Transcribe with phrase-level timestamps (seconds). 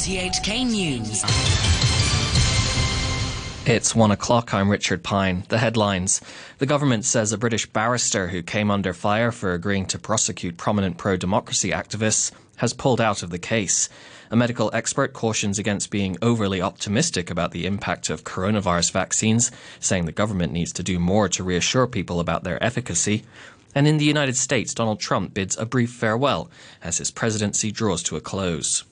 [0.00, 1.22] RTHK News.
[3.66, 4.54] It's one o'clock.
[4.54, 5.44] I'm Richard Pine.
[5.50, 6.22] The headlines.
[6.56, 10.96] The government says a British barrister who came under fire for agreeing to prosecute prominent
[10.96, 13.90] pro democracy activists has pulled out of the case.
[14.30, 20.06] A medical expert cautions against being overly optimistic about the impact of coronavirus vaccines, saying
[20.06, 23.22] the government needs to do more to reassure people about their efficacy.
[23.74, 26.50] And in the United States, Donald Trump bids a brief farewell
[26.82, 28.84] as his presidency draws to a close.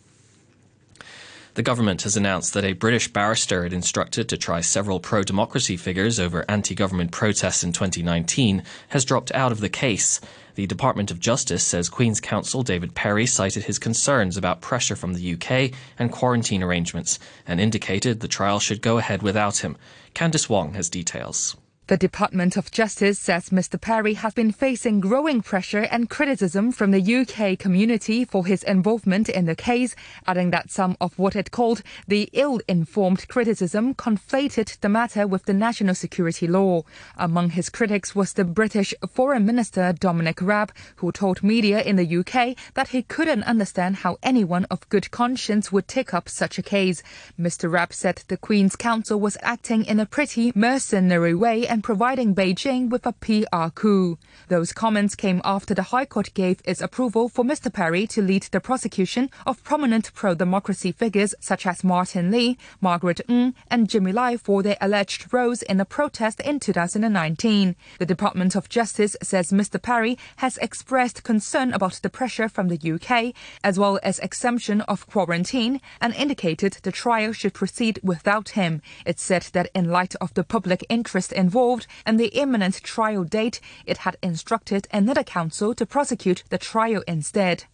[1.58, 5.76] The government has announced that a British barrister it instructed to try several pro democracy
[5.76, 10.20] figures over anti government protests in 2019 has dropped out of the case.
[10.54, 15.14] The Department of Justice says Queen's Counsel David Perry cited his concerns about pressure from
[15.14, 19.76] the UK and quarantine arrangements and indicated the trial should go ahead without him.
[20.14, 21.56] Candice Wong has details.
[21.88, 23.80] The Department of Justice says Mr.
[23.80, 29.30] Perry has been facing growing pressure and criticism from the UK community for his involvement
[29.30, 29.96] in the case,
[30.26, 35.46] adding that some of what it called the ill informed criticism conflated the matter with
[35.46, 36.82] the national security law.
[37.16, 42.18] Among his critics was the British Foreign Minister Dominic Raab, who told media in the
[42.18, 46.62] UK that he couldn't understand how anyone of good conscience would take up such a
[46.62, 47.02] case.
[47.40, 47.72] Mr.
[47.72, 52.34] Raab said the Queen's Counsel was acting in a pretty mercenary way and and providing
[52.34, 54.18] Beijing with a PR coup.
[54.48, 57.72] Those comments came after the High Court gave its approval for Mr.
[57.72, 63.54] Perry to lead the prosecution of prominent pro-democracy figures such as Martin Lee, Margaret Ng,
[63.70, 67.76] and Jimmy Lai for their alleged roles in the protest in 2019.
[68.00, 69.80] The Department of Justice says Mr.
[69.80, 75.06] Perry has expressed concern about the pressure from the UK, as well as exemption of
[75.06, 78.82] quarantine, and indicated the trial should proceed without him.
[79.06, 83.24] It said that in light of the public interest involved, involved and the imminent trial
[83.24, 87.64] date, it had instructed another counsel to prosecute the trial instead.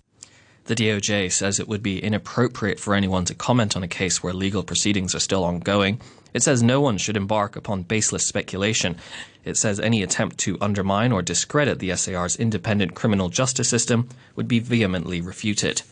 [0.65, 4.33] The DOJ says it would be inappropriate for anyone to comment on a case where
[4.33, 6.01] legal proceedings are still ongoing.
[6.33, 8.97] It says no one should embark upon baseless speculation.
[9.45, 14.49] It says any attempt to undermine or discredit the SAR's independent criminal justice system would
[14.49, 15.83] be vehemently refuted.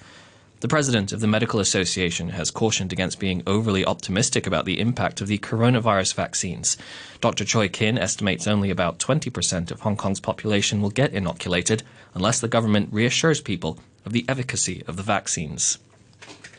[0.63, 5.21] The president of the Medical Association has cautioned against being overly optimistic about the impact
[5.21, 6.77] of the coronavirus vaccines.
[7.21, 7.45] Dr.
[7.45, 11.83] Choi Kin estimates only about 20% of Hong Kong's population will get inoculated
[12.15, 15.79] unless the government reassures people of the efficacy of the vaccines.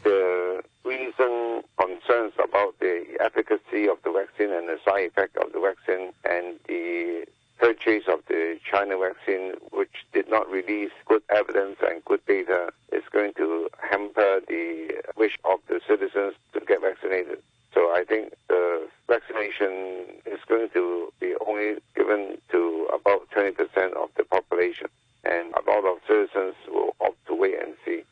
[0.04, 5.62] The reason concerns about the efficacy of the vaccine and the side effect of the
[5.62, 7.26] vaccine and the
[7.60, 13.04] purchase of the China vaccine, which did not release good evidence and good data, is
[13.12, 17.40] going to hamper the wish of the citizens to get vaccinated.
[17.74, 23.58] So I think the vaccination is going to be only given to about 20%
[23.94, 24.88] of the population.
[25.24, 28.04] And a lot of citizens will opt to wait and see.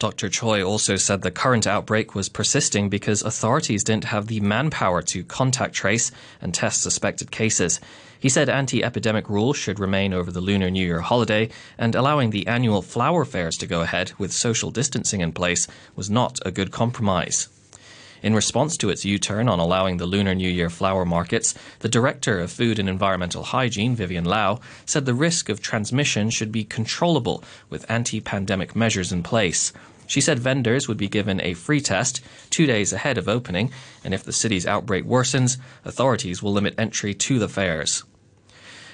[0.00, 0.30] Dr.
[0.30, 5.22] Choi also said the current outbreak was persisting because authorities didn't have the manpower to
[5.22, 7.80] contact trace and test suspected cases.
[8.18, 12.30] He said anti epidemic rules should remain over the Lunar New Year holiday, and allowing
[12.30, 16.50] the annual flower fairs to go ahead with social distancing in place was not a
[16.50, 17.48] good compromise.
[18.22, 21.88] In response to its U turn on allowing the Lunar New Year flower markets, the
[21.88, 26.64] Director of Food and Environmental Hygiene, Vivian Lau, said the risk of transmission should be
[26.64, 29.72] controllable with anti pandemic measures in place.
[30.06, 32.20] She said vendors would be given a free test
[32.50, 33.72] two days ahead of opening,
[34.04, 38.02] and if the city's outbreak worsens, authorities will limit entry to the fairs.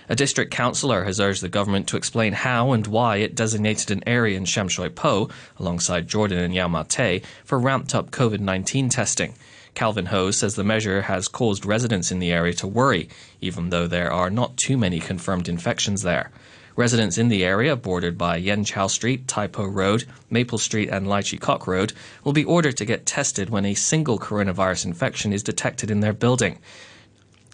[0.09, 4.05] A district councillor has urged the government to explain how and why it designated an
[4.07, 5.29] area in Sham Shui Po,
[5.59, 9.35] alongside Jordan and Yau Ma Tei, for ramped up COVID 19 testing.
[9.75, 13.09] Calvin Ho says the measure has caused residents in the area to worry,
[13.41, 16.31] even though there are not too many confirmed infections there.
[16.77, 21.09] Residents in the area, bordered by Yen Chow Street, Tai Po Road, Maple Street, and
[21.09, 21.93] Lai Chi Kok Road,
[22.23, 26.13] will be ordered to get tested when a single coronavirus infection is detected in their
[26.13, 26.59] building.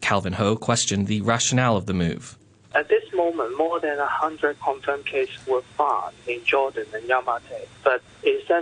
[0.03, 2.37] Calvin Ho questioned the rationale of the move.
[2.75, 7.39] At this moment, more than 100 confirmed cases were found in Jordan and Yau Ma
[7.49, 8.03] Tei, but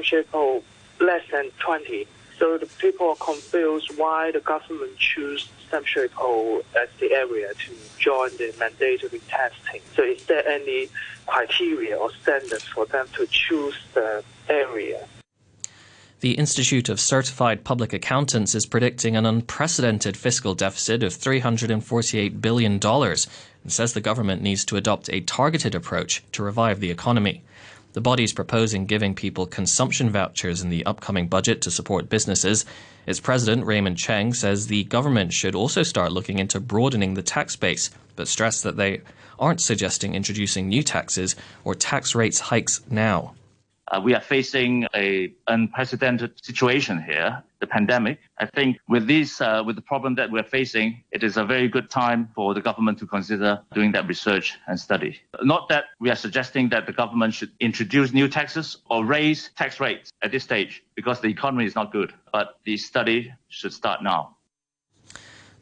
[0.02, 0.25] Shui
[1.00, 2.06] less than 20.
[2.38, 6.08] So the people are confused why the government choose Sham Shui
[6.75, 9.81] as the area to join the mandatory testing.
[9.94, 10.88] So is there any
[11.26, 15.06] criteria or standards for them to choose the area?
[16.20, 22.75] The Institute of Certified Public Accountants is predicting an unprecedented fiscal deficit of $348 billion
[22.75, 27.43] and says the government needs to adopt a targeted approach to revive the economy.
[27.94, 32.67] The body is proposing giving people consumption vouchers in the upcoming budget to support businesses.
[33.06, 37.56] Its president, Raymond Cheng, says the government should also start looking into broadening the tax
[37.56, 39.00] base, but stressed that they
[39.38, 41.34] aren't suggesting introducing new taxes
[41.64, 43.32] or tax rates hikes now.
[43.90, 48.20] Uh, we are facing a unprecedented situation here, the pandemic.
[48.38, 51.66] I think with this, uh, with the problem that we're facing, it is a very
[51.66, 55.19] good time for the government to consider doing that research and study.
[55.42, 59.81] Not that we are suggesting that the government should introduce new taxes or raise tax
[59.81, 62.14] rates at this stage, because the economy is not good.
[62.32, 64.36] But the study should start now.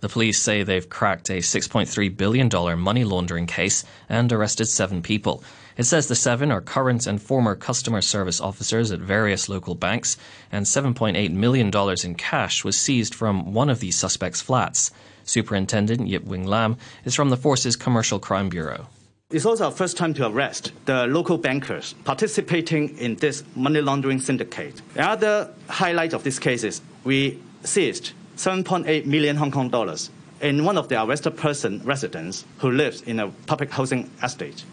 [0.00, 5.42] The police say they've cracked a $6.3 billion money laundering case and arrested seven people.
[5.78, 10.16] It says the seven are current and former customer service officers at various local banks,
[10.50, 11.70] and $7.8 million
[12.04, 14.90] in cash was seized from one of these suspects' flats.
[15.22, 18.88] Superintendent Yip Wing Lam is from the Force's Commercial Crime Bureau.
[19.30, 24.20] It's also our first time to arrest the local bankers participating in this money laundering
[24.20, 24.82] syndicate.
[24.94, 30.10] The other highlight of this case is we seized 7.8 million Hong Kong dollars
[30.40, 34.64] in one of the arrested person residents who lives in a public housing estate.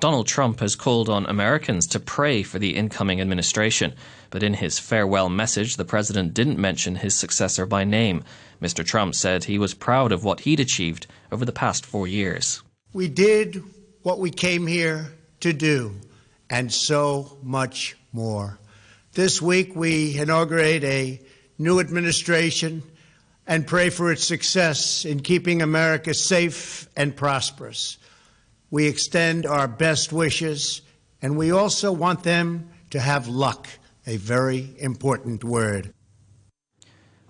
[0.00, 3.94] Donald Trump has called on Americans to pray for the incoming administration,
[4.30, 8.24] but in his farewell message, the president didn't mention his successor by name.
[8.60, 8.84] Mr.
[8.84, 12.62] Trump said he was proud of what he'd achieved over the past four years.
[12.92, 13.62] We did
[14.02, 15.94] what we came here to do,
[16.50, 18.58] and so much more.
[19.12, 21.20] This week, we inaugurate a
[21.58, 22.82] new administration
[23.46, 27.98] and pray for its success in keeping America safe and prosperous.
[28.74, 30.82] We extend our best wishes,
[31.22, 33.68] and we also want them to have luck,
[34.04, 35.94] a very important word.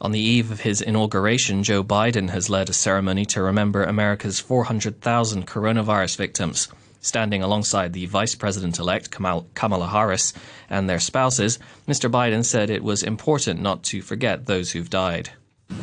[0.01, 4.41] On the eve of his inauguration, Joe Biden has led a ceremony to remember America's
[4.41, 6.69] 400,000 coronavirus victims.
[7.03, 10.33] Standing alongside the Vice President elect Kamala Harris
[10.71, 12.11] and their spouses, Mr.
[12.11, 15.29] Biden said it was important not to forget those who've died.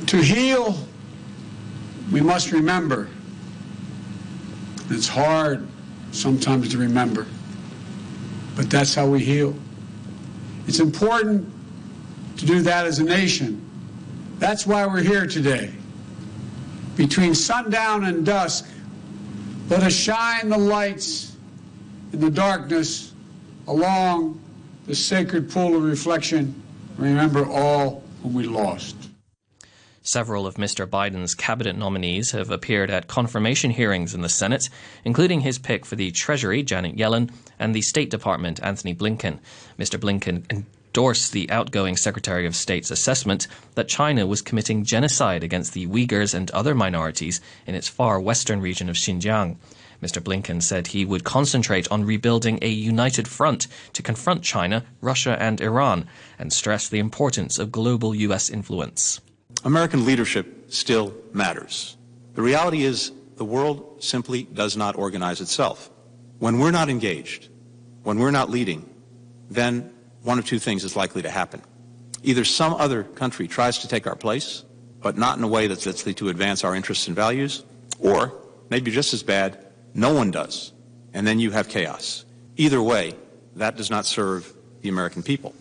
[0.07, 0.75] To heal,
[2.11, 3.09] we must remember.
[4.91, 5.67] It's hard
[6.11, 7.25] sometimes to remember,
[8.55, 9.55] but that's how we heal.
[10.67, 11.49] It's important
[12.37, 13.65] to do that as a nation.
[14.37, 15.71] That's why we're here today.
[16.97, 18.67] Between sundown and dusk,
[19.69, 21.37] let us shine the lights
[22.11, 23.13] in the darkness
[23.67, 24.41] along
[24.87, 26.53] the sacred pool of reflection.
[26.97, 29.10] Remember all whom we lost.
[30.11, 30.85] Several of Mr.
[30.85, 34.67] Biden's cabinet nominees have appeared at confirmation hearings in the Senate,
[35.05, 39.39] including his pick for the Treasury, Janet Yellen, and the State Department, Antony Blinken.
[39.79, 39.97] Mr.
[39.97, 45.87] Blinken endorsed the outgoing Secretary of State's assessment that China was committing genocide against the
[45.87, 49.55] Uyghurs and other minorities in its far western region of Xinjiang.
[50.03, 50.21] Mr.
[50.21, 55.61] Blinken said he would concentrate on rebuilding a united front to confront China, Russia, and
[55.61, 56.05] Iran,
[56.37, 58.49] and stress the importance of global U.S.
[58.49, 59.21] influence.
[59.63, 61.97] American leadership still matters.
[62.33, 65.89] The reality is, the world simply does not organize itself.
[66.39, 67.49] When we're not engaged,
[68.03, 68.89] when we're not leading,
[69.49, 69.91] then
[70.23, 71.61] one of two things is likely to happen.
[72.23, 74.63] Either some other country tries to take our place,
[75.01, 77.63] but not in a way that's likely to advance our interests and values,
[77.99, 78.33] or,
[78.69, 80.71] maybe just as bad, no one does.
[81.13, 82.25] And then you have chaos.
[82.57, 83.15] Either way,
[83.55, 85.53] that does not serve the American people.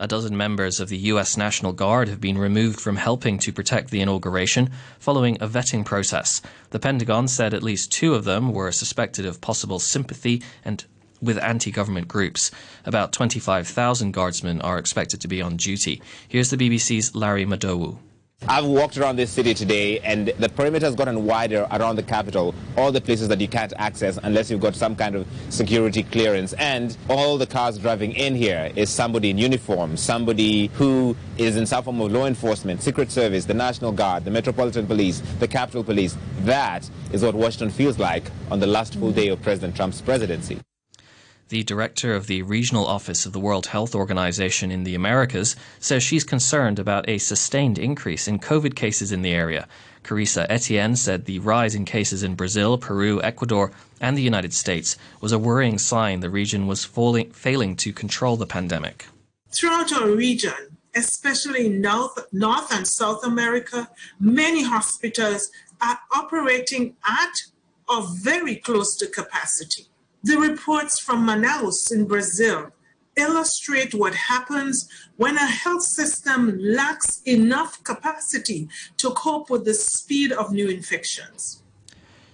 [0.00, 1.36] A dozen members of the U.S.
[1.36, 6.42] National Guard have been removed from helping to protect the inauguration following a vetting process.
[6.70, 10.84] The Pentagon said at least two of them were suspected of possible sympathy and
[11.22, 12.50] with anti government groups.
[12.84, 16.02] About 25,000 guardsmen are expected to be on duty.
[16.26, 17.98] Here's the BBC's Larry Madowo.
[18.46, 22.54] I've walked around this city today and the perimeter has gotten wider around the capital,
[22.76, 26.52] all the places that you can't access unless you've got some kind of security clearance.
[26.54, 31.64] And all the cars driving in here is somebody in uniform, somebody who is in
[31.64, 35.82] some form of law enforcement, Secret Service, the National Guard, the Metropolitan Police, the Capitol
[35.82, 36.14] Police.
[36.40, 40.60] That is what Washington feels like on the last full day of President Trump's presidency.
[41.50, 46.02] The director of the regional office of the World Health Organization in the Americas says
[46.02, 49.68] she's concerned about a sustained increase in COVID cases in the area.
[50.02, 54.96] Carissa Etienne said the rise in cases in Brazil, Peru, Ecuador, and the United States
[55.20, 59.06] was a worrying sign the region was falling, failing to control the pandemic.
[59.50, 65.50] Throughout our region, especially in North, North and South America, many hospitals
[65.82, 67.42] are operating at
[67.86, 69.88] or very close to capacity.
[70.24, 72.70] The reports from Manaus in Brazil
[73.14, 74.88] illustrate what happens
[75.18, 81.62] when a health system lacks enough capacity to cope with the speed of new infections.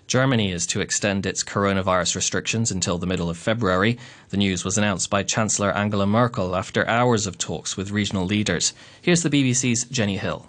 [0.07, 3.99] Germany is to extend its coronavirus restrictions until the middle of February.
[4.29, 8.73] The news was announced by Chancellor Angela Merkel after hours of talks with regional leaders.
[9.03, 10.47] Here's the BBC's Jenny Hill.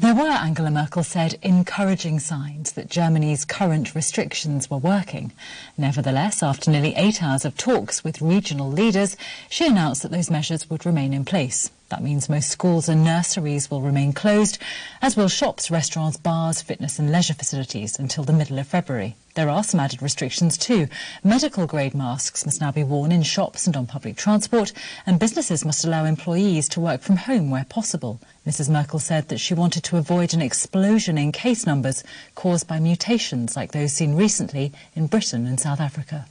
[0.00, 5.32] There were, Angela Merkel said, encouraging signs that Germany's current restrictions were working.
[5.78, 9.16] Nevertheless, after nearly eight hours of talks with regional leaders,
[9.48, 11.70] she announced that those measures would remain in place.
[11.90, 14.58] That means most schools and nurseries will remain closed,
[15.02, 19.16] as will shops, restaurants, bars, fitness and leisure facilities until the middle of February.
[19.34, 20.88] There are some added restrictions too.
[21.22, 24.72] Medical grade masks must now be worn in shops and on public transport,
[25.06, 28.20] and businesses must allow employees to work from home where possible.
[28.46, 28.70] Mrs.
[28.70, 32.02] Merkel said that she wanted to avoid an explosion in case numbers
[32.34, 36.26] caused by mutations like those seen recently in Britain and South Africa.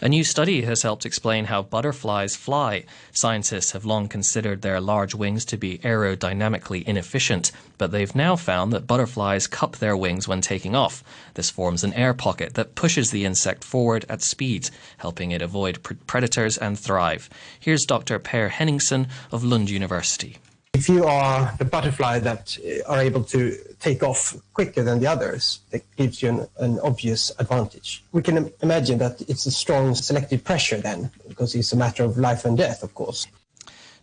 [0.00, 2.84] A new study has helped explain how butterflies fly.
[3.10, 8.72] Scientists have long considered their large wings to be aerodynamically inefficient, but they've now found
[8.72, 11.02] that butterflies cup their wings when taking off.
[11.34, 15.82] This forms an air pocket that pushes the insect forward at speed, helping it avoid
[16.06, 17.28] predators and thrive.
[17.58, 18.20] Here's Dr.
[18.20, 20.38] Per Henningsson of Lund University.
[20.74, 25.06] If you are the butterfly that uh, are able to take off quicker than the
[25.06, 28.04] others, that gives you an, an, obvious advantage.
[28.12, 32.18] We can imagine that it's a strong selective pressure then, because it's a matter of
[32.18, 33.26] life and death, of course.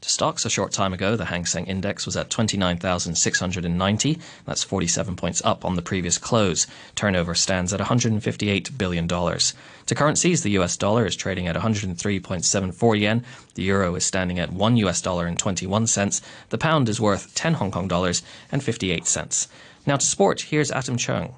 [0.06, 4.20] To stocks a short time ago, the Hang Seng Index was at 29,690.
[4.46, 6.68] That's 47 points up on the previous close.
[6.94, 9.08] Turnover stands at $158 billion.
[9.08, 13.26] To currencies, the US dollar is trading at 103.74 yen.
[13.56, 16.22] The euro is standing at 1 US dollar and 21 cents.
[16.50, 18.22] The pound is worth 10 Hong Kong dollars
[18.52, 19.48] and 58 cents.
[19.88, 21.34] Now to sport, here's Atom Chung.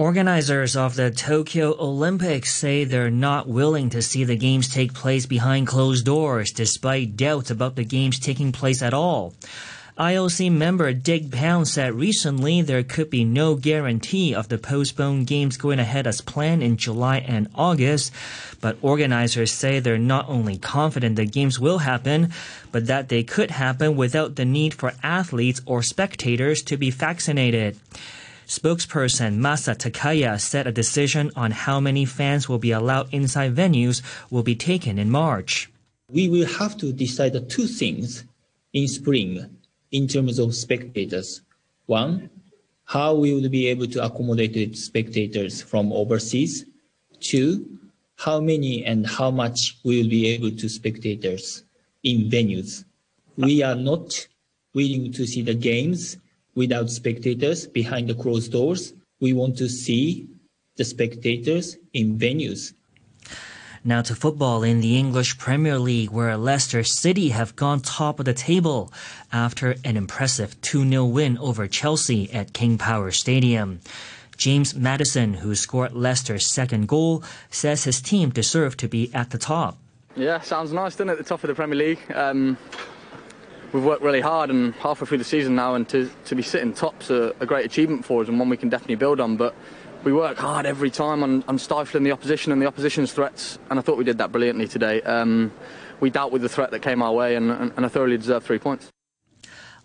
[0.00, 5.26] Organizers of the Tokyo Olympics say they're not willing to see the games take place
[5.26, 9.34] behind closed doors, despite doubts about the games taking place at all.
[9.98, 15.58] IOC member Dick Pound said recently there could be no guarantee of the postponed games
[15.58, 18.10] going ahead as planned in July and August,
[18.62, 22.32] but organizers say they're not only confident the games will happen,
[22.72, 27.76] but that they could happen without the need for athletes or spectators to be vaccinated.
[28.50, 34.02] Spokesperson Masa Takaya said a decision on how many fans will be allowed inside venues
[34.28, 35.70] will be taken in March.
[36.10, 38.24] We will have to decide two things
[38.72, 39.56] in spring
[39.92, 41.42] in terms of spectators.
[41.86, 42.28] One,
[42.86, 46.64] how we will be able to accommodate spectators from overseas.
[47.20, 47.78] Two,
[48.16, 51.62] how many and how much we will be able to spectators
[52.02, 52.84] in venues.
[53.36, 54.26] We are not
[54.74, 56.16] willing to see the games
[56.54, 58.92] without spectators behind the closed doors.
[59.20, 60.28] We want to see
[60.76, 62.72] the spectators in venues.
[63.82, 68.26] Now to football in the English Premier League, where Leicester City have gone top of
[68.26, 68.92] the table
[69.32, 73.80] after an impressive 2 0 win over Chelsea at King Power Stadium.
[74.36, 79.38] James Maddison, who scored Leicester's second goal, says his team deserved to be at the
[79.38, 79.76] top.
[80.16, 81.12] Yeah, sounds nice, doesn't it?
[81.12, 82.00] At the top of the Premier League.
[82.14, 82.58] Um,
[83.72, 86.72] we've worked really hard and halfway through the season now, and to, to be sitting
[86.72, 89.36] top's a, a great achievement for us and one we can definitely build on.
[89.36, 89.54] But
[90.04, 93.78] we work hard every time on, on stifling the opposition and the opposition's threats, and
[93.78, 95.02] I thought we did that brilliantly today.
[95.02, 95.52] Um,
[96.00, 98.46] we dealt with the threat that came our way, and, and, and I thoroughly deserved
[98.46, 98.88] three points.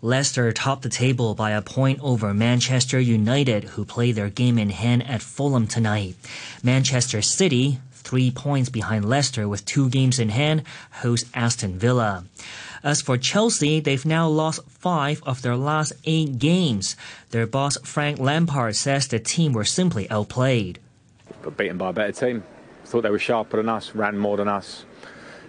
[0.02, 4.70] Leicester topped the table by a point over Manchester United, who play their game in
[4.70, 6.16] hand at Fulham tonight.
[6.62, 10.62] Manchester City, three points behind Leicester with two games in hand,
[10.92, 12.24] host Aston Villa.
[12.86, 16.94] As for Chelsea, they've now lost five of their last eight games.
[17.32, 20.78] Their boss Frank Lampard says the team were simply outplayed.
[21.42, 22.44] But beaten by a better team.
[22.84, 24.84] Thought they were sharper than us, ran more than us,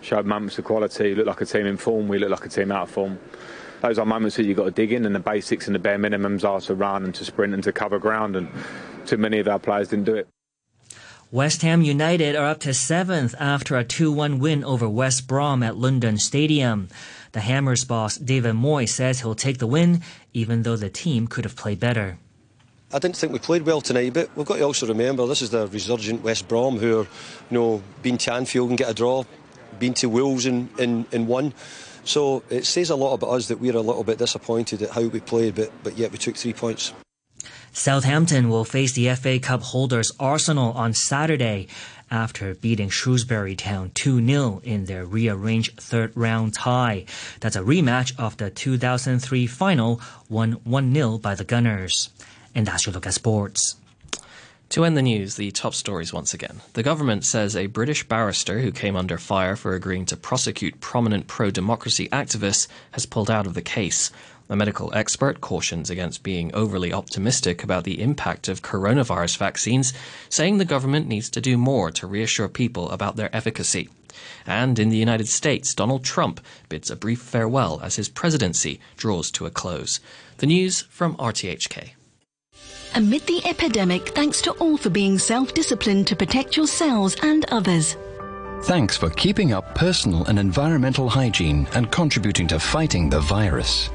[0.01, 2.71] showed moments of quality, looked like a team in form, we looked like a team
[2.71, 3.19] out of form.
[3.81, 5.99] Those are moments that you've got to dig in, and the basics and the bare
[5.99, 8.49] minimums are to run and to sprint and to cover ground, and
[9.05, 10.27] too many of our players didn't do it.
[11.29, 15.61] West Ham United are up to seventh after a 2 1 win over West Brom
[15.61, 16.87] at London Stadium.
[17.31, 20.01] The Hammers boss David Moyes says he'll take the win,
[20.33, 22.17] even though the team could have played better.
[22.93, 25.49] I didn't think we played well tonight, but we've got to also remember this is
[25.49, 27.07] the resurgent West Brom who are, you
[27.51, 29.25] know, been to Anfield and get a draw,
[29.77, 31.53] been to Wolves and, and, and won.
[32.05, 35.01] So it says a lot about us that we're a little bit disappointed at how
[35.01, 36.93] we played, but, but yet we took three points.
[37.73, 41.67] Southampton will face the FA Cup holders Arsenal on Saturday
[42.09, 47.05] after beating Shrewsbury Town 2 0 in their rearranged third round tie.
[47.39, 52.09] That's a rematch of the 2003 final, won 1 0 by the Gunners.
[52.55, 53.75] And that's your look at sports.
[54.71, 56.59] To end the news, the top stories once again.
[56.73, 61.27] The government says a British barrister who came under fire for agreeing to prosecute prominent
[61.27, 64.11] pro democracy activists has pulled out of the case.
[64.49, 69.93] A medical expert cautions against being overly optimistic about the impact of coronavirus vaccines,
[70.29, 73.89] saying the government needs to do more to reassure people about their efficacy.
[74.45, 76.39] And in the United States, Donald Trump
[76.69, 79.99] bids a brief farewell as his presidency draws to a close.
[80.37, 81.91] The news from RTHK.
[82.95, 87.97] Amid the epidemic, thanks to all for being self disciplined to protect yourselves and others.
[88.63, 93.89] Thanks for keeping up personal and environmental hygiene and contributing to fighting the virus.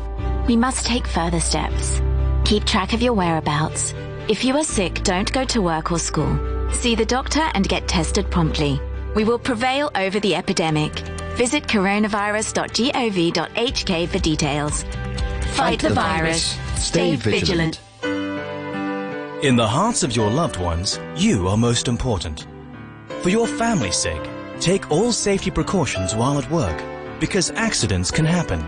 [0.49, 2.01] We must take further steps.
[2.45, 3.95] Keep track of your whereabouts.
[4.29, 6.39] If you are sick, don't go to work or school.
[6.73, 8.81] See the doctor and get tested promptly.
[9.15, 10.93] We will prevail over the epidemic.
[11.37, 14.83] Visit coronavirus.gov.hk for details.
[14.83, 16.55] Fight, Fight the, the virus.
[16.55, 16.83] virus.
[16.83, 17.81] Stay, Stay vigilant.
[18.01, 19.45] vigilant.
[19.45, 22.47] In the hearts of your loved ones, you are most important.
[23.21, 24.23] For your family's sake,
[24.61, 26.81] take all safety precautions while at work,
[27.21, 28.65] because accidents can happen.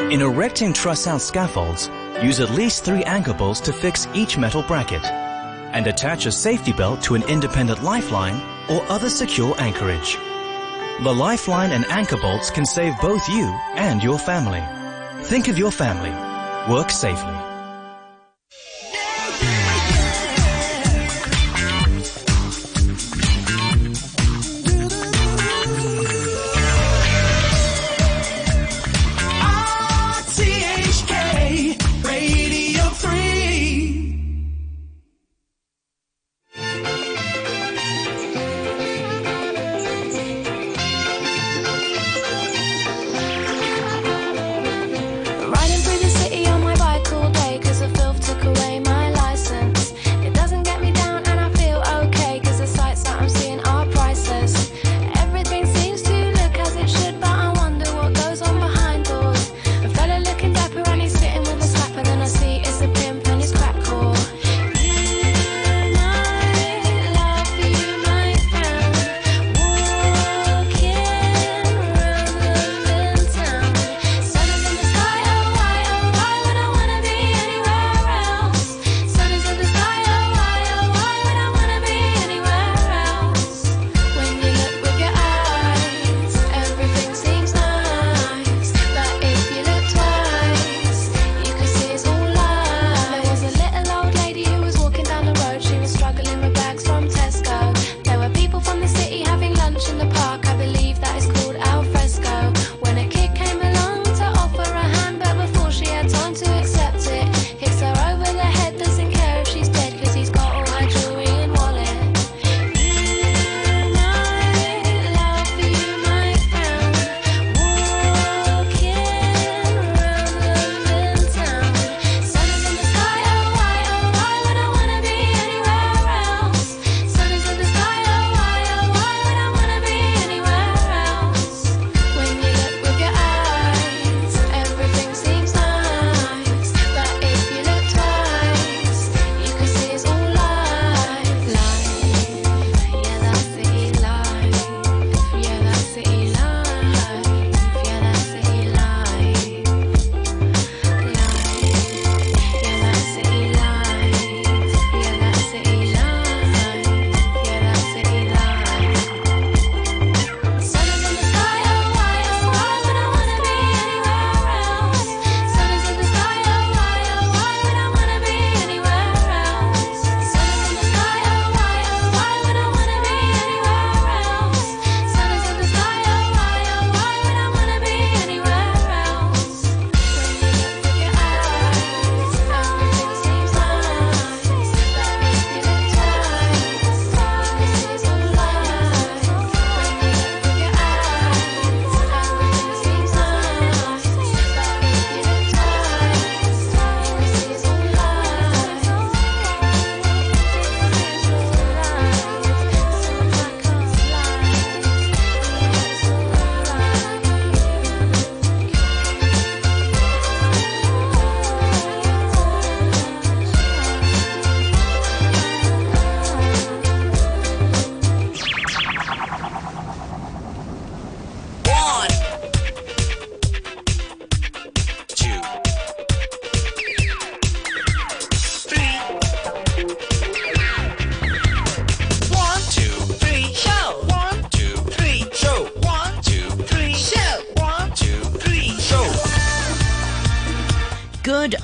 [0.00, 1.88] In erecting truss-out scaffolds,
[2.22, 6.72] use at least three anchor bolts to fix each metal bracket, and attach a safety
[6.72, 10.16] belt to an independent lifeline or other secure anchorage.
[11.02, 13.44] The lifeline and anchor bolts can save both you
[13.74, 14.62] and your family.
[15.24, 16.10] Think of your family.
[16.72, 17.51] Work safely.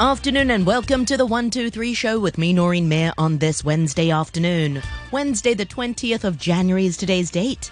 [0.01, 4.81] Afternoon and welcome to the 123 show with me, Noreen Mayer, on this Wednesday afternoon.
[5.11, 7.69] Wednesday, the 20th of January is today's date.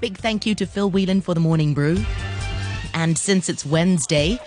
[0.00, 1.96] Big thank you to Phil Whelan for the morning brew.
[2.94, 4.40] And since it's Wednesday,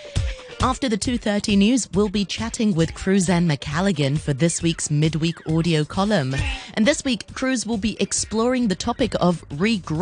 [0.60, 5.84] after the 2.30 news, we'll be chatting with Cruzanne McCalligan for this week's midweek audio
[5.84, 6.36] column.
[6.74, 10.00] And this week, Cruz will be exploring the topic of regret.